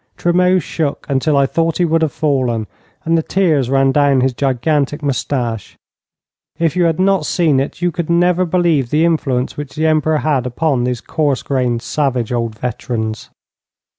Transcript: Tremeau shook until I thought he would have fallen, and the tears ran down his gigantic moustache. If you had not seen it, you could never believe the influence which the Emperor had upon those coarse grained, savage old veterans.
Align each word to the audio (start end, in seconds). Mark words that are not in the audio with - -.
Tremeau 0.17 0.57
shook 0.57 1.05
until 1.09 1.37
I 1.37 1.45
thought 1.45 1.77
he 1.77 1.85
would 1.85 2.01
have 2.01 2.11
fallen, 2.11 2.65
and 3.05 3.15
the 3.15 3.21
tears 3.21 3.69
ran 3.69 3.91
down 3.91 4.21
his 4.21 4.33
gigantic 4.33 5.03
moustache. 5.03 5.77
If 6.57 6.75
you 6.75 6.85
had 6.85 6.99
not 6.99 7.27
seen 7.27 7.59
it, 7.59 7.83
you 7.83 7.91
could 7.91 8.09
never 8.09 8.43
believe 8.43 8.89
the 8.89 9.05
influence 9.05 9.57
which 9.57 9.75
the 9.75 9.85
Emperor 9.85 10.17
had 10.17 10.47
upon 10.47 10.85
those 10.85 11.01
coarse 11.01 11.43
grained, 11.43 11.83
savage 11.83 12.31
old 12.31 12.57
veterans. 12.57 13.29